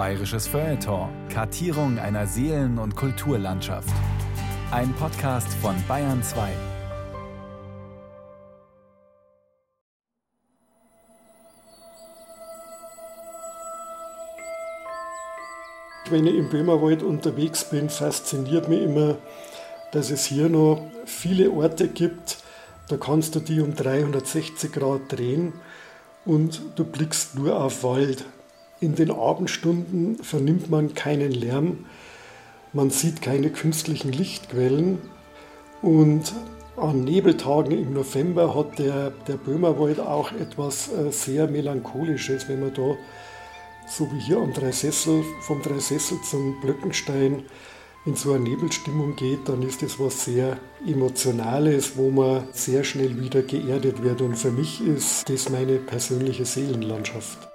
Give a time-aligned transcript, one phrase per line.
[0.00, 1.10] Bayerisches Feuilleton.
[1.28, 3.92] Kartierung einer Seelen- und Kulturlandschaft.
[4.70, 6.48] Ein Podcast von Bayern 2.
[16.08, 19.18] Wenn ich im Böhmerwald unterwegs bin, fasziniert mich immer,
[19.92, 22.38] dass es hier noch viele Orte gibt,
[22.88, 25.52] da kannst du die um 360 Grad drehen
[26.24, 28.24] und du blickst nur auf Wald.
[28.80, 31.84] In den Abendstunden vernimmt man keinen Lärm,
[32.72, 34.98] man sieht keine künstlichen Lichtquellen
[35.82, 36.32] und
[36.76, 42.72] an Nebeltagen im November hat der, der Böhmerwald auch etwas äh, sehr Melancholisches, wenn man
[42.72, 42.96] da,
[43.86, 47.42] so wie hier am Dreisessel, vom Dreisessel zum Blöckenstein
[48.06, 53.20] in so eine Nebelstimmung geht, dann ist das was sehr Emotionales, wo man sehr schnell
[53.20, 54.22] wieder geerdet wird.
[54.22, 57.49] Und für mich ist das meine persönliche Seelenlandschaft.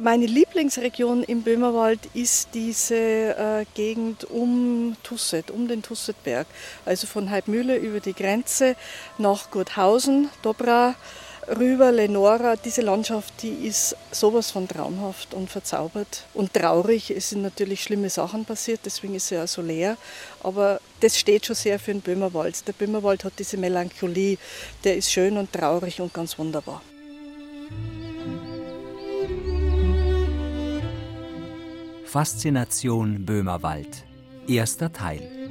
[0.00, 6.46] Meine Lieblingsregion im Böhmerwald ist diese äh, Gegend um Tusset, um den Tussetberg.
[6.84, 8.76] Also von Heidmühle über die Grenze
[9.18, 10.94] nach Gurthausen, Dobra,
[11.48, 12.54] rüber Lenora.
[12.54, 17.10] Diese Landschaft, die ist sowas von traumhaft und verzaubert und traurig.
[17.10, 19.96] Es sind natürlich schlimme Sachen passiert, deswegen ist sie ja so leer.
[20.44, 22.68] Aber das steht schon sehr für den Böhmerwald.
[22.68, 24.38] Der Böhmerwald hat diese Melancholie,
[24.84, 26.82] der ist schön und traurig und ganz wunderbar.
[32.08, 34.06] Faszination Böhmerwald.
[34.46, 35.50] Erster Teil.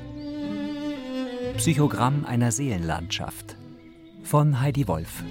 [1.55, 3.55] Psychogramm einer Seelenlandschaft.
[4.23, 5.23] Von Heidi Wolf.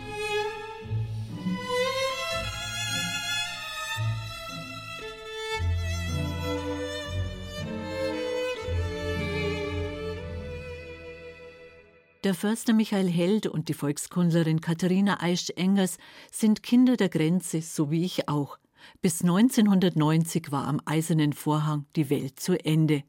[12.22, 15.98] Der Förster Michael Held und die Volkskundlerin Katharina Eisch-Engers
[16.30, 18.58] sind Kinder der Grenze, so wie ich auch.
[19.02, 23.04] Bis 1990 war am Eisernen Vorhang die Welt zu Ende.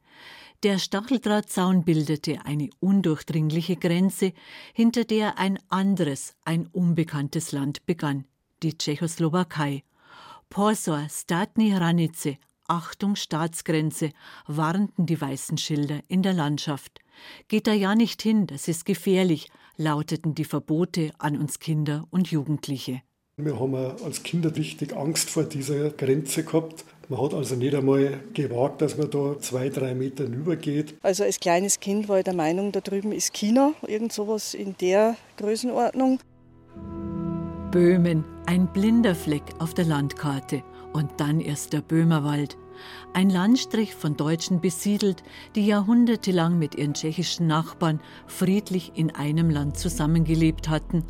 [0.64, 4.34] Der Stacheldrahtzaun bildete eine undurchdringliche Grenze,
[4.74, 8.26] hinter der ein anderes, ein unbekanntes Land begann,
[8.64, 9.84] die Tschechoslowakei.
[10.50, 12.38] Porsor, Statni Hranice,
[12.68, 14.12] Achtung Staatsgrenze,
[14.48, 17.00] warnten die weißen Schilder in der Landschaft.
[17.48, 22.32] Geht da ja nicht hin, das ist gefährlich, lauteten die Verbote an uns Kinder und
[22.32, 23.04] Jugendliche.
[23.40, 26.84] Wir haben als Kinder richtig Angst vor dieser Grenze gehabt.
[27.08, 30.96] Man hat also nicht einmal gewagt, dass man da zwei, drei Meter übergeht.
[31.04, 34.76] Also als kleines Kind war ich der Meinung, da drüben ist China, irgend sowas in
[34.82, 36.20] der Größenordnung.
[37.70, 42.58] Böhmen, ein blinder Fleck auf der Landkarte und dann erst der Böhmerwald.
[43.14, 45.22] Ein Landstrich von Deutschen besiedelt,
[45.56, 51.04] die jahrhundertelang mit ihren tschechischen Nachbarn friedlich in einem Land zusammengelebt hatten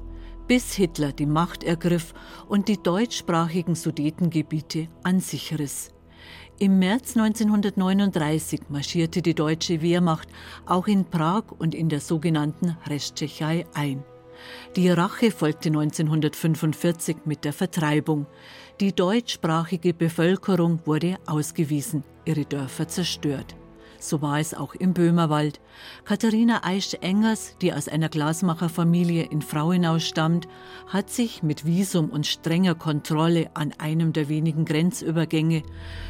[0.47, 2.13] bis Hitler die Macht ergriff
[2.47, 5.91] und die deutschsprachigen Sudetengebiete an sich riss.
[6.59, 10.29] Im März 1939 marschierte die deutsche Wehrmacht
[10.65, 14.03] auch in Prag und in der sogenannten Resttschechei ein.
[14.75, 18.25] Die Rache folgte 1945 mit der Vertreibung.
[18.79, 23.55] Die deutschsprachige Bevölkerung wurde ausgewiesen, ihre Dörfer zerstört.
[23.99, 25.59] So war es auch im Böhmerwald.
[26.05, 30.47] Katharina Eisch-Engers, die aus einer Glasmacherfamilie in Frauenau stammt,
[30.87, 35.63] hat sich mit Visum und strenger Kontrolle an einem der wenigen Grenzübergänge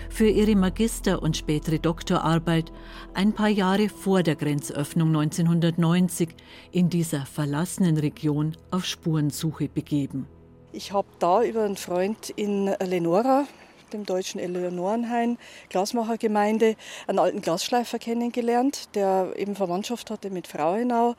[0.09, 2.71] für ihre Magister- und spätere Doktorarbeit
[3.13, 6.29] ein paar Jahre vor der Grenzöffnung 1990
[6.71, 10.27] in dieser verlassenen Region auf Spurensuche begeben.
[10.73, 13.47] Ich habe da über einen Freund in Lenora
[13.93, 15.37] dem deutschen Eleonorenhain
[15.69, 16.75] Glasmachergemeinde,
[17.07, 21.15] einen alten Glasschleifer kennengelernt, der eben Verwandtschaft hatte mit Frauenau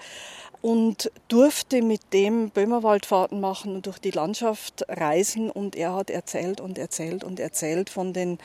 [0.60, 5.50] und durfte mit dem Böhmerwaldfahrten machen und durch die Landschaft reisen.
[5.50, 8.38] Und er hat erzählt und erzählt und erzählt von den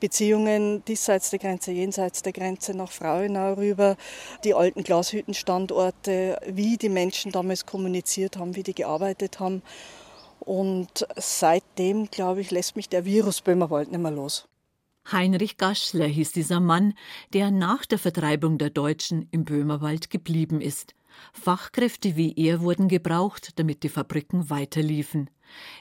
[0.00, 3.96] Beziehungen diesseits der Grenze, jenseits der Grenze nach Frauenau rüber,
[4.42, 9.62] die alten Glashüttenstandorte, wie die Menschen damals kommuniziert haben, wie die gearbeitet haben.
[10.40, 14.48] Und seitdem, glaube ich, lässt mich der Virus Böhmerwald nicht mehr los.
[15.10, 16.94] Heinrich Gaschler hieß dieser Mann,
[17.32, 20.94] der nach der Vertreibung der Deutschen im Böhmerwald geblieben ist.
[21.32, 25.30] Fachkräfte wie er wurden gebraucht, damit die Fabriken weiterliefen.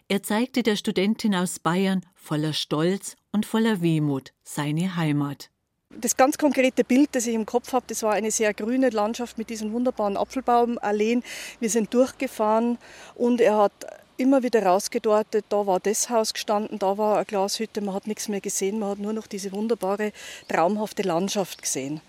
[0.08, 5.52] Er zeigte der Studentin aus Bayern voller Stolz und voller Wehmut seine Heimat.
[5.92, 9.38] Das ganz konkrete Bild, das ich im Kopf habe, das war eine sehr grüne Landschaft
[9.38, 11.24] mit diesen wunderbaren Apfelbaumalleen.
[11.60, 12.78] Wir sind durchgefahren
[13.16, 13.74] und er hat
[14.20, 18.28] immer wieder rausgedeutet, da war das Haus gestanden, da war eine Glashütte, man hat nichts
[18.28, 20.12] mehr gesehen, man hat nur noch diese wunderbare,
[20.48, 22.02] traumhafte Landschaft gesehen.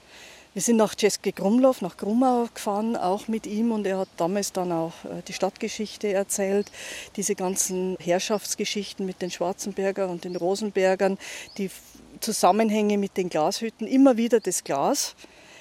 [0.52, 4.52] Wir sind nach Czeski Grumlow, nach Grumau gefahren, auch mit ihm und er hat damals
[4.52, 6.72] dann auch äh, die Stadtgeschichte erzählt,
[7.14, 11.18] diese ganzen Herrschaftsgeschichten mit den Schwarzenberger und den Rosenbergern,
[11.56, 11.70] die
[12.18, 15.14] Zusammenhänge mit den Glashütten, immer wieder das Glas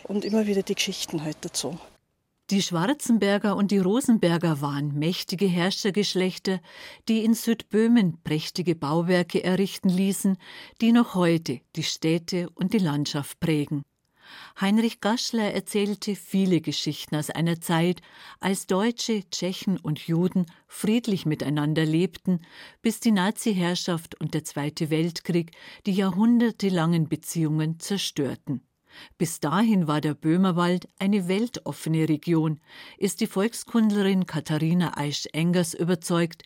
[0.05, 1.77] und immer wieder die Geschichten halt dazu.
[2.51, 6.59] Die Schwarzenberger und die Rosenberger waren mächtige Herrschergeschlechter,
[7.07, 10.35] die in Südböhmen prächtige Bauwerke errichten ließen,
[10.81, 13.83] die noch heute die Städte und die Landschaft prägen.
[14.59, 18.01] Heinrich Gaschler erzählte viele Geschichten aus einer Zeit,
[18.39, 22.39] als Deutsche, Tschechen und Juden friedlich miteinander lebten,
[22.81, 25.51] bis die Nazi-Herrschaft und der Zweite Weltkrieg
[25.85, 28.68] die jahrhundertelangen Beziehungen zerstörten.
[29.17, 32.59] Bis dahin war der Böhmerwald eine weltoffene Region,
[32.97, 36.43] ist die Volkskundlerin Katharina Eisch-Engers überzeugt,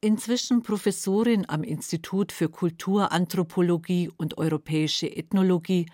[0.00, 5.86] inzwischen Professorin am Institut für Kulturanthropologie und europäische Ethnologie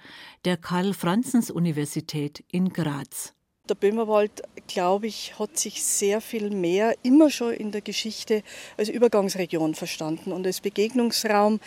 [0.45, 3.35] der Karl-Franzens-Universität in Graz.
[3.69, 8.43] Der Böhmerwald, glaube ich, hat sich sehr viel mehr immer schon in der Geschichte
[8.77, 11.61] als Übergangsregion verstanden und als Begegnungsraum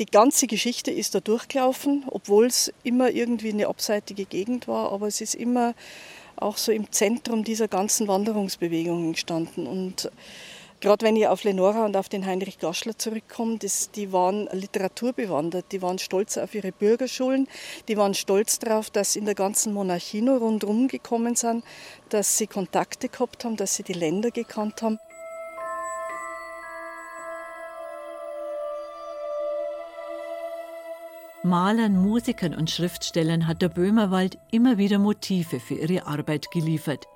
[0.00, 5.06] die ganze Geschichte ist da durchgelaufen, obwohl es immer irgendwie eine abseitige Gegend war, aber
[5.06, 5.74] es ist immer
[6.36, 9.66] auch so im Zentrum dieser ganzen Wanderungsbewegungen gestanden.
[9.66, 10.10] Und
[10.80, 15.66] gerade wenn ich auf Lenora und auf den Heinrich Gaschler zurückkomme, das, die waren literaturbewandert,
[15.70, 17.46] die waren stolz auf ihre Bürgerschulen,
[17.88, 21.62] die waren stolz darauf, dass in der ganzen Monarchie nur rundherum gekommen sind,
[22.08, 24.98] dass sie Kontakte gehabt haben, dass sie die Länder gekannt haben.
[31.42, 37.06] Malern, Musikern und Schriftstellern hat der Böhmerwald immer wieder Motive für ihre Arbeit geliefert.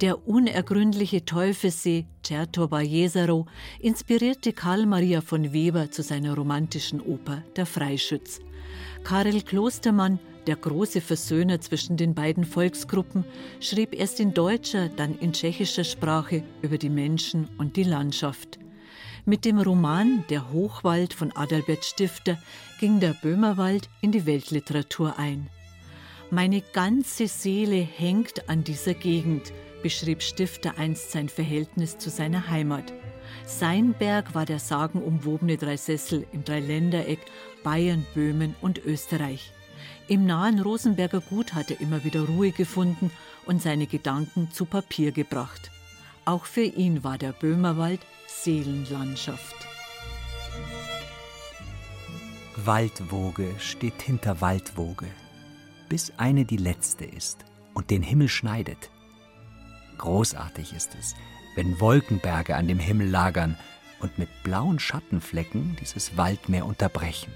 [0.00, 3.46] Der unergründliche Teufelssee Certoba Jesero
[3.80, 8.40] inspirierte Karl Maria von Weber zu seiner romantischen Oper Der Freischütz.
[9.02, 13.24] Karel Klostermann, der große Versöhner zwischen den beiden Volksgruppen,
[13.58, 18.60] schrieb erst in deutscher, dann in tschechischer Sprache über die Menschen und die Landschaft.
[19.26, 22.36] Mit dem Roman Der Hochwald von Adalbert Stifter
[22.78, 25.48] ging der Böhmerwald in die Weltliteratur ein.
[26.30, 29.50] Meine ganze Seele hängt an dieser Gegend,
[29.82, 32.92] beschrieb Stifter einst sein Verhältnis zu seiner Heimat.
[33.46, 37.20] Sein Berg war der sagenumwobene Dreisessel im Dreiländereck
[37.62, 39.52] Bayern, Böhmen und Österreich.
[40.06, 43.10] Im nahen Rosenberger Gut hat er immer wieder Ruhe gefunden
[43.46, 45.70] und seine Gedanken zu Papier gebracht.
[46.26, 48.00] Auch für ihn war der Böhmerwald
[48.44, 49.56] Seelenlandschaft.
[52.56, 55.06] Waldwoge steht hinter Waldwoge,
[55.88, 58.90] bis eine die letzte ist und den Himmel schneidet.
[59.96, 61.14] Großartig ist es,
[61.56, 63.56] wenn Wolkenberge an dem Himmel lagern
[64.00, 67.32] und mit blauen Schattenflecken dieses Waldmeer unterbrechen.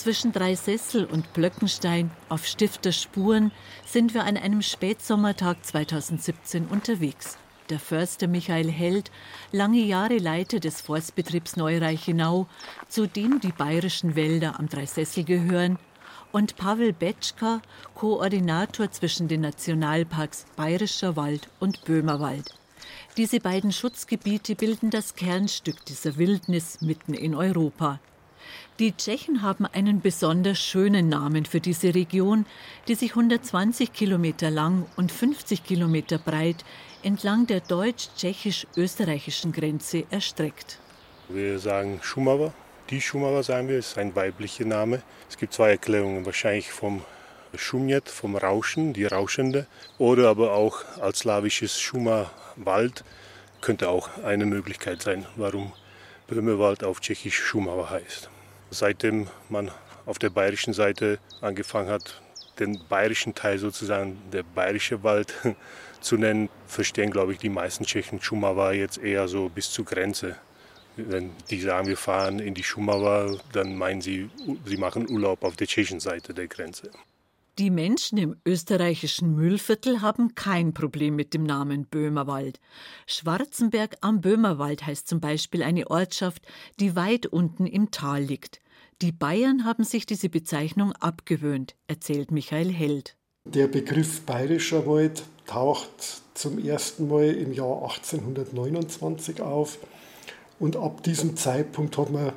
[0.00, 3.52] Zwischen Dreisessel und Blöckenstein auf Stifter Spuren
[3.84, 7.36] sind wir an einem Spätsommertag 2017 unterwegs.
[7.68, 9.10] Der Förster Michael Held,
[9.52, 12.46] lange Jahre Leiter des Forstbetriebs Neureichenau,
[12.88, 15.78] zu dem die bayerischen Wälder am Dreisessel gehören,
[16.32, 17.60] und Pavel Betschka,
[17.94, 22.54] Koordinator zwischen den Nationalparks Bayerischer Wald und Böhmerwald.
[23.18, 28.00] Diese beiden Schutzgebiete bilden das Kernstück dieser Wildnis mitten in Europa.
[28.80, 32.46] Die Tschechen haben einen besonders schönen Namen für diese Region,
[32.88, 36.64] die sich 120 Kilometer lang und 50 Kilometer breit
[37.02, 40.78] entlang der deutsch-tschechisch-österreichischen Grenze erstreckt.
[41.28, 42.54] Wir sagen Schumava.
[42.88, 45.02] Die Schumava sagen wir, ist ein weiblicher Name.
[45.28, 47.02] Es gibt zwei Erklärungen, wahrscheinlich vom
[47.54, 49.66] Schumjet, vom Rauschen, die Rauschende,
[49.98, 53.04] oder aber auch als slawisches Schuma Wald
[53.60, 55.70] könnte auch eine Möglichkeit sein, warum
[56.28, 58.30] Böhmewald auf Tschechisch Schumava heißt.
[58.70, 59.70] Seitdem man
[60.06, 62.20] auf der bayerischen Seite angefangen hat,
[62.58, 65.34] den bayerischen Teil sozusagen der bayerische Wald
[66.00, 70.36] zu nennen, verstehen, glaube ich, die meisten Tschechen Schumava jetzt eher so bis zur Grenze.
[70.96, 74.28] Wenn die sagen, wir fahren in die Schumava, dann meinen sie,
[74.64, 76.90] sie machen Urlaub auf der tschechischen Seite der Grenze.
[77.58, 82.60] Die Menschen im österreichischen Mühlviertel haben kein Problem mit dem Namen Böhmerwald.
[83.06, 86.46] Schwarzenberg am Böhmerwald heißt zum Beispiel eine Ortschaft,
[86.78, 88.60] die weit unten im Tal liegt.
[89.02, 93.16] Die Bayern haben sich diese Bezeichnung abgewöhnt, erzählt Michael Held.
[93.44, 99.78] Der Begriff bayerischer Wald taucht zum ersten Mal im Jahr 1829 auf
[100.58, 102.32] und ab diesem Zeitpunkt hat man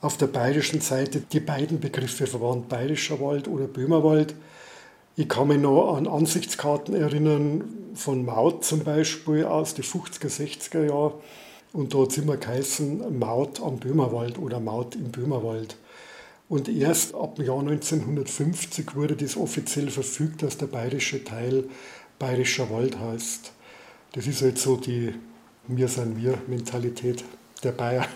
[0.00, 4.34] auf der bayerischen Seite die beiden Begriffe verwandt, bayerischer Wald oder Böhmerwald.
[5.16, 10.86] Ich kann mich noch an Ansichtskarten erinnern, von Maut zum Beispiel aus den 50er, 60er
[10.86, 11.14] Jahren.
[11.72, 15.76] Und dort sind wir geheißen Maut am Böhmerwald oder Maut im Böhmerwald.
[16.48, 21.64] Und erst ab dem Jahr 1950 wurde das offiziell verfügt, dass der bayerische Teil
[22.18, 23.52] bayerischer Wald heißt.
[24.12, 25.14] Das ist halt so die
[25.68, 27.24] Mir sein wir Mentalität
[27.64, 28.06] der Bayern.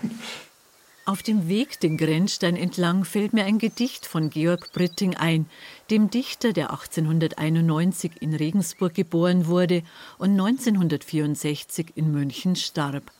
[1.11, 5.45] Auf dem Weg den Grenzstein entlang fällt mir ein Gedicht von Georg Britting ein,
[5.89, 9.83] dem Dichter, der 1891 in Regensburg geboren wurde
[10.19, 13.11] und 1964 in München starb.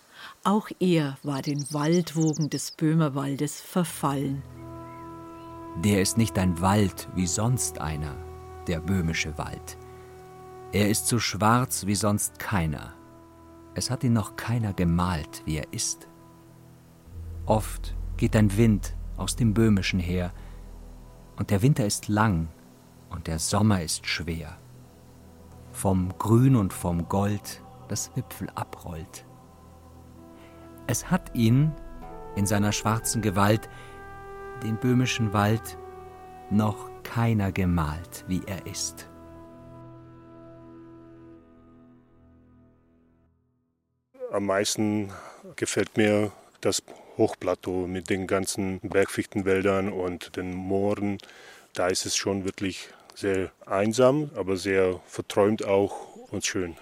[0.45, 4.41] Auch er war den Waldwogen des Böhmerwaldes verfallen.
[5.83, 8.15] Der ist nicht ein Wald wie sonst einer,
[8.67, 9.77] der böhmische Wald.
[10.71, 12.93] Er ist so schwarz wie sonst keiner.
[13.75, 16.07] Es hat ihn noch keiner gemalt, wie er ist.
[17.51, 20.31] Oft geht ein Wind aus dem Böhmischen her,
[21.35, 22.47] und der Winter ist lang
[23.09, 24.57] und der Sommer ist schwer.
[25.73, 29.25] Vom Grün und vom Gold das Wipfel abrollt.
[30.87, 31.73] Es hat ihn
[32.37, 33.67] in seiner schwarzen Gewalt,
[34.63, 35.77] den böhmischen Wald,
[36.51, 39.09] noch keiner gemalt, wie er ist.
[44.31, 45.11] Am meisten
[45.57, 46.31] gefällt mir
[46.61, 46.81] das
[47.21, 51.19] Hochplateau mit den ganzen Bergfichtenwäldern und den Mooren.
[51.73, 56.75] Da ist es schon wirklich sehr einsam, aber sehr verträumt auch und schön.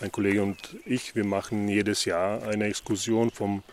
[0.00, 3.64] Mein Kollege und ich, wir machen jedes Jahr eine Exkursion vom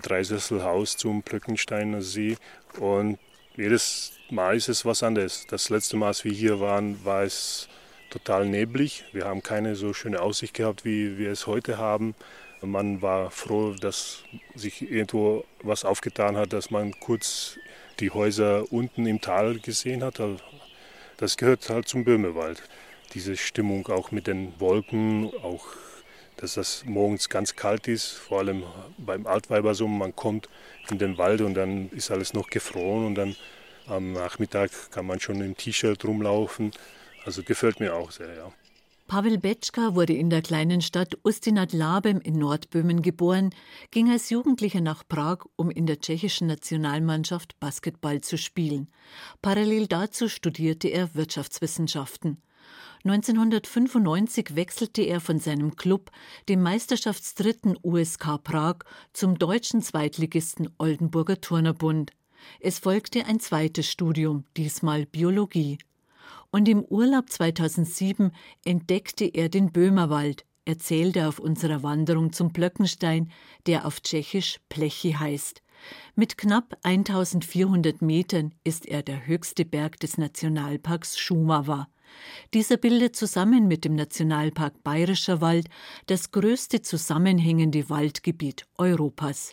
[0.00, 2.38] Dreisesselhaus zum Plöckensteiner See
[2.78, 3.18] und
[3.54, 5.46] jedes Mal ist es was anderes.
[5.48, 7.68] Das letzte Mal, als wir hier waren, war es
[8.16, 9.04] total neblig.
[9.12, 12.14] Wir haben keine so schöne Aussicht gehabt, wie wir es heute haben.
[12.62, 14.22] Man war froh, dass
[14.54, 17.58] sich irgendwo was aufgetan hat, dass man kurz
[18.00, 20.18] die Häuser unten im Tal gesehen hat.
[21.18, 22.62] Das gehört halt zum Böhmewald.
[23.12, 25.66] Diese Stimmung auch mit den Wolken, auch
[26.38, 28.62] dass das morgens ganz kalt ist, vor allem
[28.96, 29.98] beim Altweibersummen.
[29.98, 30.48] Man kommt
[30.88, 33.36] in den Wald und dann ist alles noch gefroren und dann
[33.86, 36.72] am Nachmittag kann man schon im T-Shirt rumlaufen.
[37.26, 38.52] Also gefällt mir auch sehr, ja.
[39.08, 43.50] Pavel Betschka wurde in der kleinen Stadt Ustinat Labem in Nordböhmen geboren,
[43.90, 48.88] ging als Jugendlicher nach Prag, um in der tschechischen Nationalmannschaft Basketball zu spielen.
[49.42, 52.42] Parallel dazu studierte er Wirtschaftswissenschaften.
[53.04, 56.10] 1995 wechselte er von seinem Club,
[56.48, 58.78] dem Meisterschaftsdritten USK Prag,
[59.12, 62.10] zum deutschen Zweitligisten Oldenburger Turnerbund.
[62.58, 65.78] Es folgte ein zweites Studium, diesmal Biologie
[66.50, 68.32] und im Urlaub 2007
[68.64, 73.30] entdeckte er den Böhmerwald, erzählte auf unserer Wanderung zum Blöckenstein,
[73.66, 75.62] der auf Tschechisch Plechi heißt.
[76.14, 81.88] Mit knapp 1400 Metern ist er der höchste Berg des Nationalparks Schumava.
[82.54, 85.68] Dieser bildet zusammen mit dem Nationalpark Bayerischer Wald
[86.06, 89.52] das größte zusammenhängende Waldgebiet Europas.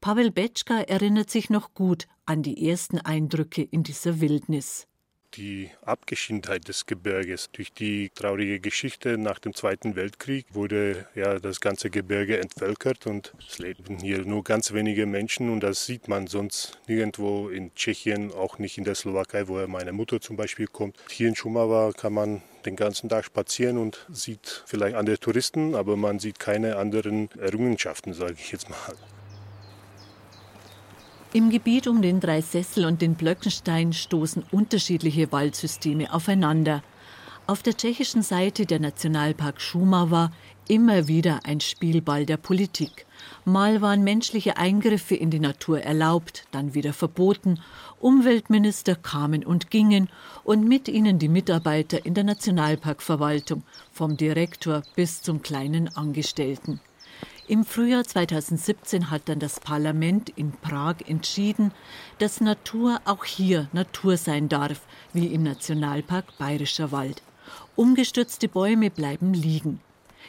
[0.00, 4.86] Pavel Betschka erinnert sich noch gut an die ersten Eindrücke in dieser Wildnis
[5.34, 7.50] die Abgeschiedenheit des Gebirges.
[7.52, 13.32] Durch die traurige Geschichte nach dem Zweiten Weltkrieg wurde ja das ganze Gebirge entvölkert und
[13.46, 18.32] es leben hier nur ganz wenige Menschen und das sieht man sonst nirgendwo in Tschechien,
[18.32, 20.96] auch nicht in der Slowakei, woher meine Mutter zum Beispiel kommt.
[21.10, 25.96] Hier in Schumava kann man den ganzen Tag spazieren und sieht vielleicht andere Touristen, aber
[25.96, 28.78] man sieht keine anderen Errungenschaften, sage ich jetzt mal.
[31.34, 36.82] Im Gebiet um den Dreisessel und den Blöckenstein stoßen unterschiedliche Waldsysteme aufeinander.
[37.46, 40.30] Auf der tschechischen Seite der Nationalpark Schumava
[40.68, 43.06] immer wieder ein Spielball der Politik.
[43.46, 47.60] Mal waren menschliche Eingriffe in die Natur erlaubt, dann wieder verboten.
[47.98, 50.10] Umweltminister kamen und gingen
[50.44, 56.78] und mit ihnen die Mitarbeiter in der Nationalparkverwaltung, vom Direktor bis zum kleinen Angestellten.
[57.48, 61.72] Im Frühjahr 2017 hat dann das Parlament in Prag entschieden,
[62.18, 64.80] dass Natur auch hier Natur sein darf,
[65.12, 67.20] wie im Nationalpark Bayerischer Wald.
[67.74, 69.80] Umgestürzte Bäume bleiben liegen.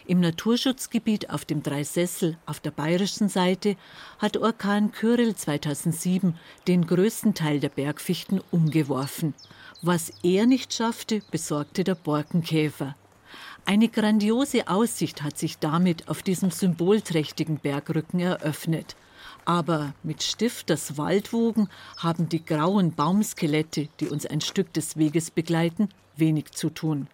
[0.08, 3.78] Im Naturschutzgebiet auf dem Dreisessel auf der bayerischen Seite
[4.18, 6.36] hat Orkan Kyrill 2007
[6.68, 9.36] den größten Teil der Bergfichten umgeworfen.
[9.84, 12.96] Was er nicht schaffte, besorgte der Borkenkäfer.
[13.66, 18.98] Eine grandiose Aussicht hat sich damit auf diesem symbolträchtigen Bergrücken eröffnet.
[19.46, 25.88] Aber mit Stifters Waldwogen haben die grauen Baumskelette, die uns ein Stück des Weges begleiten,
[26.18, 27.08] wenig zu tun.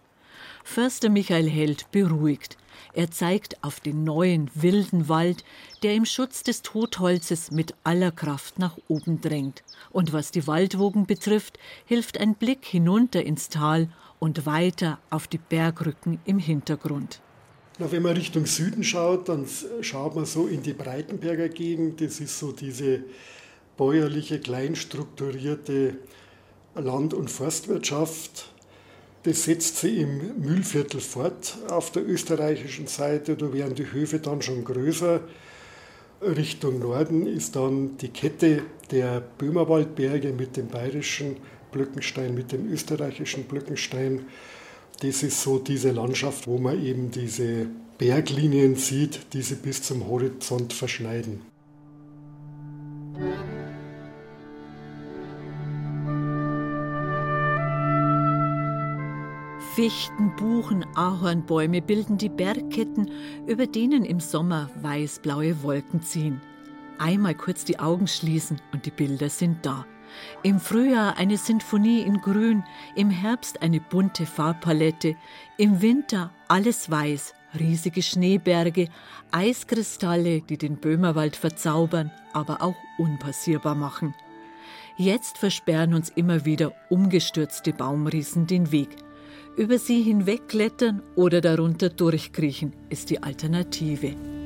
[0.64, 2.56] Förster Michael Held beruhigt.
[2.94, 5.44] Er zeigt auf den neuen, wilden Wald,
[5.84, 9.62] der im Schutz des Totholzes mit aller Kraft nach oben drängt.
[9.90, 13.88] Und was die Waldwogen betrifft, hilft ein Blick hinunter ins Tal
[14.20, 17.20] und weiter auf die Bergrücken im Hintergrund.
[17.78, 19.46] Wenn man Richtung Süden schaut, dann
[19.80, 22.00] schaut man so in die Breitenberger Gegend.
[22.00, 23.04] Das ist so diese
[23.78, 25.96] bäuerliche, kleinstrukturierte
[26.74, 28.52] Land- und Forstwirtschaft.
[29.22, 33.36] Das setzt sich im Mühlviertel fort auf der österreichischen Seite.
[33.36, 35.22] Da werden die Höfe dann schon größer.
[36.22, 41.36] Richtung Norden ist dann die Kette der Böhmerwaldberge mit dem bayerischen
[41.70, 44.26] Blöckenstein, mit dem österreichischen Blöckenstein.
[45.00, 47.66] Das ist so diese Landschaft, wo man eben diese
[47.98, 51.42] Berglinien sieht, die sie bis zum Horizont verschneiden.
[59.74, 63.10] Fichten, Buchen, Ahornbäume bilden die Bergketten,
[63.46, 66.40] über denen im Sommer weißblaue Wolken ziehen.
[66.98, 69.86] Einmal kurz die Augen schließen und die Bilder sind da.
[70.42, 72.64] Im Frühjahr eine Sinfonie in Grün,
[72.94, 75.16] im Herbst eine bunte Farbpalette,
[75.56, 78.88] im Winter alles weiß, riesige Schneeberge,
[79.30, 84.14] Eiskristalle, die den Böhmerwald verzaubern, aber auch unpassierbar machen.
[84.96, 88.88] Jetzt versperren uns immer wieder umgestürzte Baumriesen den Weg.
[89.56, 94.39] Über sie hinwegklettern oder darunter durchkriechen ist die Alternative.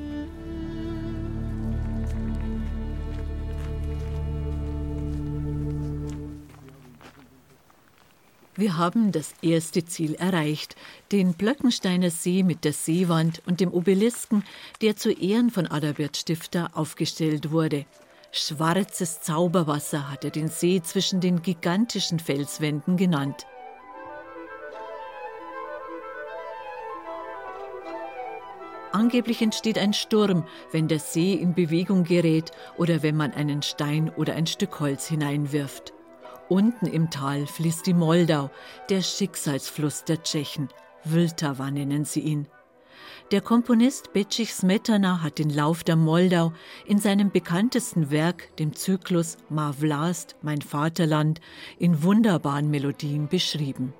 [8.56, 10.76] Wir haben das erste Ziel erreicht,
[11.10, 14.44] den Blöckensteiner See mit der Seewand und dem Obelisken,
[14.80, 17.84] der zu Ehren von Adalbert Stifter aufgestellt wurde.
[18.30, 23.46] Schwarzes Zauberwasser hat er den See zwischen den gigantischen Felswänden genannt.
[28.92, 34.08] Angeblich entsteht ein Sturm, wenn der See in Bewegung gerät oder wenn man einen Stein
[34.10, 35.93] oder ein Stück Holz hineinwirft.
[36.48, 38.50] Unten im Tal fließt die Moldau,
[38.90, 40.68] der Schicksalsfluss der Tschechen.
[41.02, 42.46] Vltava nennen sie ihn.
[43.30, 46.52] Der Komponist Becich Smetana hat den Lauf der Moldau
[46.86, 51.40] in seinem bekanntesten Werk, dem Zyklus Ma Vlast, mein Vaterland,
[51.78, 53.94] in wunderbaren Melodien beschrieben.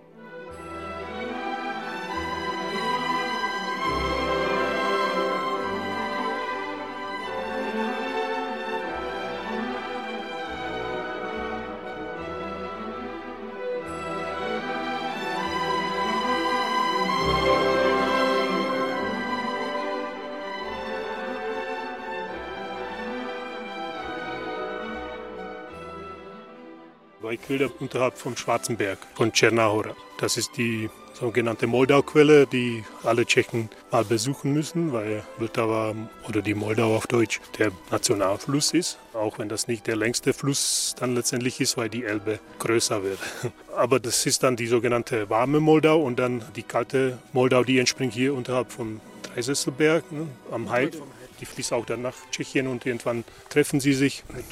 [27.47, 29.95] Quelle unterhalb vom Schwarzenberg von Czernahora.
[30.19, 35.95] Das ist die sogenannte Moldau-Quelle, die alle Tschechen mal besuchen müssen, weil Vltava
[36.29, 38.99] oder die Moldau auf Deutsch der Nationalfluss ist.
[39.13, 43.19] Auch wenn das nicht der längste Fluss dann letztendlich ist, weil die Elbe größer wird.
[43.77, 48.15] Aber das ist dann die sogenannte warme Moldau und dann die kalte Moldau, die entspringt
[48.15, 51.01] hier unterhalb vom Dreisesselberg ne, am Heid.
[51.41, 54.25] Die fließt auch dann nach Tschechien und irgendwann treffen sie sich.
[54.29, 54.43] Bei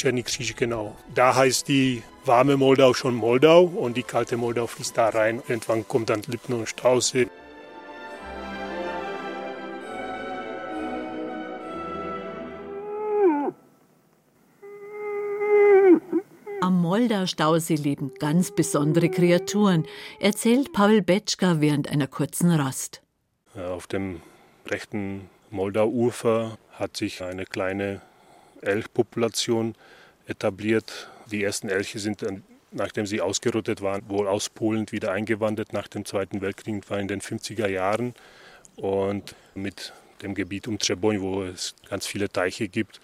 [0.00, 0.36] Czernikris.
[0.36, 0.96] Czernikrisch, genau.
[1.14, 5.42] Da heißt die warme Moldau schon Moldau und die kalte Moldau fließt da rein.
[5.48, 7.26] Irgendwann kommt dann Lippen und Strauße.
[16.62, 19.86] Am Moldau-Stausee leben ganz besondere Kreaturen,
[20.20, 23.02] erzählt Paul Betschka während einer kurzen Rast.
[23.56, 24.20] Auf dem
[24.66, 28.02] rechten Moldau-Ufer hat sich eine kleine
[28.62, 29.74] Elchpopulation
[30.26, 31.08] etabliert.
[31.30, 32.24] Die ersten Elche sind,
[32.70, 37.08] nachdem sie ausgerottet waren, wohl aus Polen wieder eingewandert nach dem Zweiten Weltkrieg, war in
[37.08, 38.14] den 50er Jahren.
[38.76, 39.92] Und mit
[40.22, 43.00] dem Gebiet um Treboń, wo es ganz viele Teiche gibt,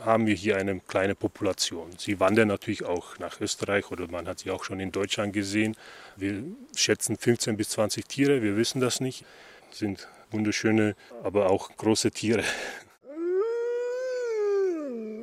[0.00, 1.90] haben wir hier eine kleine Population.
[1.98, 5.76] Sie wandern natürlich auch nach Österreich oder man hat sie auch schon in Deutschland gesehen.
[6.16, 6.42] Wir
[6.74, 9.24] schätzen 15 bis 20 Tiere, wir wissen das nicht.
[9.70, 12.42] Sind wunderschöne, aber auch große Tiere.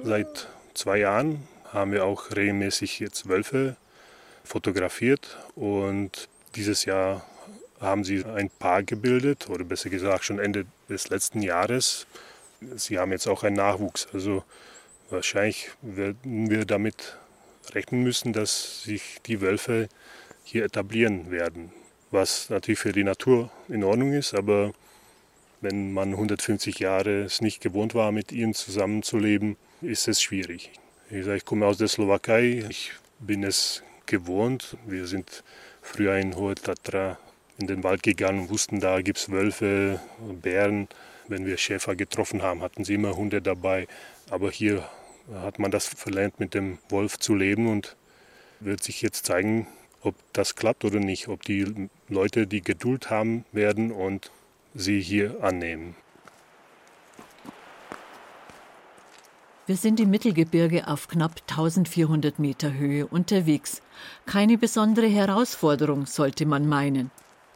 [0.06, 3.78] Seit zwei Jahren haben wir auch regelmäßig jetzt Wölfe
[4.44, 7.26] fotografiert und dieses Jahr
[7.80, 12.06] haben sie ein Paar gebildet oder besser gesagt schon Ende des letzten Jahres.
[12.76, 14.10] Sie haben jetzt auch einen Nachwuchs.
[14.14, 14.44] Also
[15.10, 17.16] wahrscheinlich werden wir damit
[17.72, 19.88] rechnen müssen, dass sich die Wölfe
[20.44, 21.72] hier etablieren werden.
[22.12, 24.74] Was natürlich für die Natur in Ordnung ist, aber
[25.62, 30.72] wenn man 150 Jahre es nicht gewohnt war, mit ihnen zusammenzuleben, ist es schwierig.
[31.10, 34.78] Ich, sage, ich komme aus der Slowakei, ich bin es gewohnt.
[34.86, 35.44] Wir sind
[35.82, 37.18] früher in Hohe Tatra
[37.58, 40.00] in den Wald gegangen und wussten, da gibt es Wölfe,
[40.42, 40.88] Bären.
[41.28, 43.88] Wenn wir Schäfer getroffen haben, hatten sie immer Hunde dabei.
[44.30, 44.88] Aber hier
[45.34, 47.96] hat man das verlernt, mit dem Wolf zu leben und
[48.60, 49.68] wird sich jetzt zeigen,
[50.02, 54.32] ob das klappt oder nicht, ob die Leute die Geduld haben werden und
[54.74, 55.96] sie hier annehmen.
[59.66, 63.82] Wir sind im Mittelgebirge auf knapp 1400 Meter Höhe unterwegs.
[64.26, 67.12] Keine besondere Herausforderung, sollte man meinen.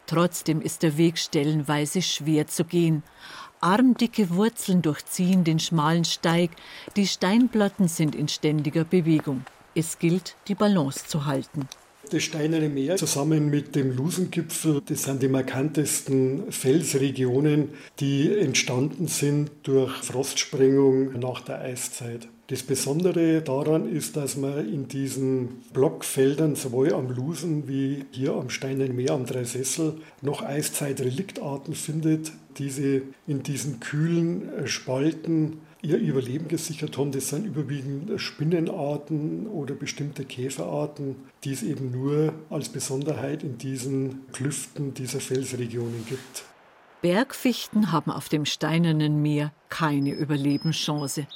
[0.06, 3.02] Trotzdem ist der Weg stellenweise schwer zu gehen.
[3.60, 6.52] Armdicke Wurzeln durchziehen den schmalen Steig,
[6.96, 9.44] die Steinplatten sind in ständiger Bewegung.
[9.74, 11.68] Es gilt, die Balance zu halten.
[12.10, 17.68] Das Steinerne Meer zusammen mit dem Lusengipfel, das sind die markantesten Felsregionen,
[18.00, 22.28] die entstanden sind durch Frostsprengung nach der Eiszeit.
[22.46, 28.48] Das Besondere daran ist, dass man in diesen Blockfeldern sowohl am Lusen wie hier am
[28.48, 36.98] Steineren Meer am Dreisessel noch Eiszeitreliktarten findet, diese in diesen kühlen Spalten ihr Überleben gesichert
[36.98, 37.12] haben.
[37.12, 44.26] Das sind überwiegend Spinnenarten oder bestimmte Käferarten, die es eben nur als Besonderheit in diesen
[44.32, 46.44] Klüften dieser Felsregionen gibt.
[47.00, 51.26] Bergfichten haben auf dem steinernen Meer keine Überlebenschance.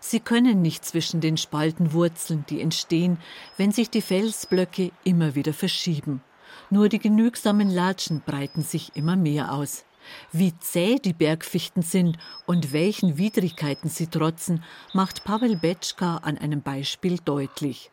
[0.00, 3.18] Sie können nicht zwischen den Spalten wurzeln, die entstehen,
[3.56, 6.22] wenn sich die Felsblöcke immer wieder verschieben.
[6.70, 9.84] Nur die genügsamen Latschen breiten sich immer mehr aus.
[10.32, 16.62] Wie zäh die Bergfichten sind und welchen Widrigkeiten sie trotzen, macht Pavel Betschka an einem
[16.62, 17.90] Beispiel deutlich.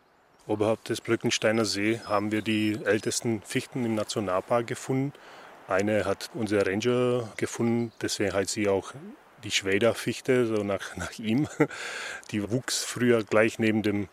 [0.47, 5.11] Oberhalb des Blöckensteiner See haben wir die ältesten Fichten im Nationalpark gefunden.
[5.67, 8.93] Eine hat unser Ranger gefunden, deswegen heißt sie auch
[9.43, 11.47] die Schweder-Fichte, so nach, nach ihm.
[12.31, 14.07] Die wuchs früher gleich neben dem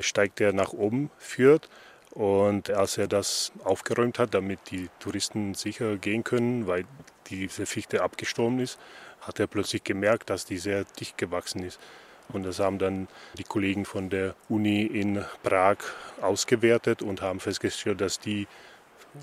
[0.00, 1.68] Steig, der nach oben führt.
[2.14, 6.84] Und als er das aufgeräumt hat, damit die Touristen sicher gehen können, weil
[7.26, 8.78] diese Fichte abgestorben ist,
[9.20, 11.80] hat er plötzlich gemerkt, dass die sehr dicht gewachsen ist.
[12.28, 15.78] Und das haben dann die Kollegen von der Uni in Prag
[16.20, 18.46] ausgewertet und haben festgestellt, dass die,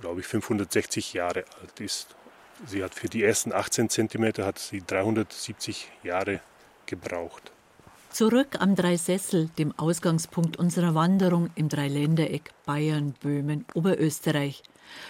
[0.01, 2.15] glaube ich, 560 Jahre alt ist.
[2.65, 6.41] Sie hat für die ersten 18 Zentimeter hat sie 370 Jahre
[6.85, 7.51] gebraucht.
[8.11, 14.63] Zurück am Dreisessel, dem Ausgangspunkt unserer Wanderung im Dreiländereck Bayern, Böhmen, Oberösterreich.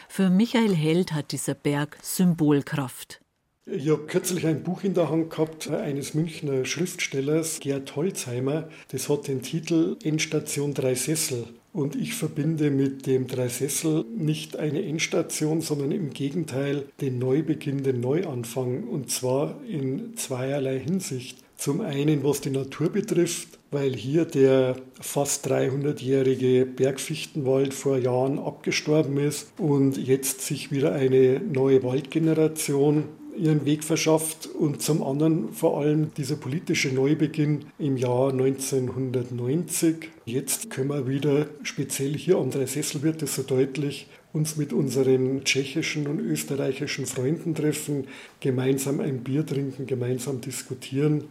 [0.08, 3.20] Für Michael Held hat dieser Berg Symbolkraft.
[3.66, 8.70] Ich habe kürzlich ein Buch in der Hand gehabt eines Münchner Schriftstellers, Gerd Holzheimer.
[8.90, 11.48] Das hat den Titel Endstation Dreisessel.
[11.74, 18.00] Und ich verbinde mit dem Dreisessel nicht eine Endstation, sondern im Gegenteil den Neubeginn, den
[18.00, 18.84] Neuanfang.
[18.84, 21.38] Und zwar in zweierlei Hinsicht.
[21.62, 29.18] Zum einen, was die Natur betrifft, weil hier der fast 300-jährige Bergfichtenwald vor Jahren abgestorben
[29.18, 33.04] ist und jetzt sich wieder eine neue Waldgeneration
[33.42, 40.10] ihren Weg verschafft und zum anderen vor allem dieser politische Neubeginn im Jahr 1990.
[40.26, 45.44] Jetzt können wir wieder, speziell hier am Dreisessel wird es so deutlich, uns mit unseren
[45.44, 48.08] tschechischen und österreichischen Freunden treffen,
[48.40, 51.26] gemeinsam ein Bier trinken, gemeinsam diskutieren.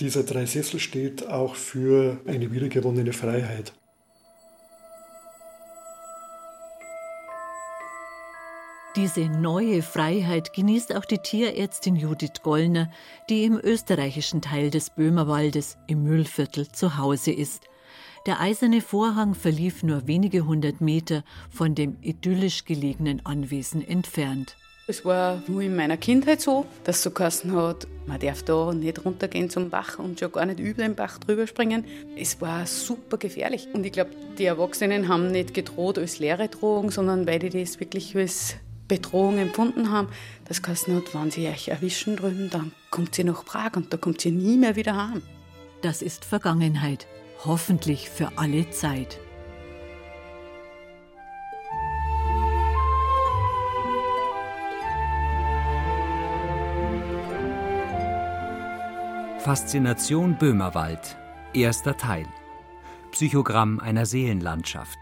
[0.00, 3.72] Dieser Dreisessel steht auch für eine wiedergewonnene Freiheit.
[8.96, 12.92] Diese neue Freiheit genießt auch die Tierärztin Judith Gollner,
[13.28, 17.64] die im österreichischen Teil des Böhmerwaldes im Müllviertel zu Hause ist.
[18.26, 24.56] Der eiserne Vorhang verlief nur wenige hundert Meter von dem idyllisch gelegenen Anwesen entfernt.
[24.86, 29.04] Es war nur in meiner Kindheit so, dass so Kassen hat, man darf da nicht
[29.04, 31.84] runtergehen zum Bach und schon gar nicht über den Bach drüber springen.
[32.16, 33.66] Es war super gefährlich.
[33.72, 37.80] Und ich glaube, die Erwachsenen haben nicht gedroht als leere Drohung, sondern weil die das
[37.80, 38.56] wirklich als
[38.88, 40.08] Bedrohung empfunden haben.
[40.46, 43.96] Das Kassen hat, wenn sie euch erwischen drüben, dann kommt sie nach Prag und da
[43.96, 45.22] kommt sie nie mehr wieder heim.
[45.82, 47.06] Das ist Vergangenheit
[47.44, 49.18] hoffentlich für alle Zeit.
[59.38, 61.18] Faszination Böhmerwald,
[61.52, 62.26] erster Teil.
[63.10, 64.98] Psychogramm einer Seelenlandschaft.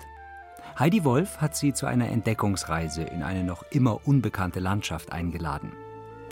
[0.82, 5.70] Heidi Wolf hat sie zu einer Entdeckungsreise in eine noch immer unbekannte Landschaft eingeladen.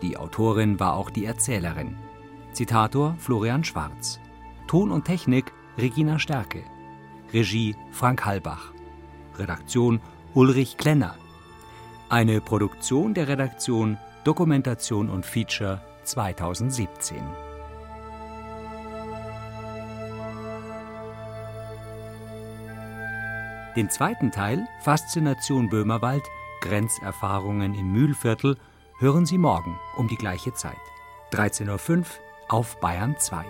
[0.03, 1.97] Die Autorin war auch die Erzählerin.
[2.53, 4.19] Zitator Florian Schwarz.
[4.67, 6.65] Ton und Technik Regina Stärke.
[7.33, 8.73] Regie Frank Halbach.
[9.39, 10.01] Redaktion
[10.35, 11.15] Ulrich Klenner.
[12.09, 17.50] Eine Produktion der Redaktion Dokumentation und Feature 2017.
[23.77, 26.25] Den zweiten Teil, Faszination Böhmerwald,
[26.61, 28.57] Grenzerfahrungen im Mühlviertel,
[28.99, 30.77] hören Sie morgen um die gleiche Zeit.
[31.33, 32.05] 13.05 Uhr
[32.49, 33.45] auf Bayern 2.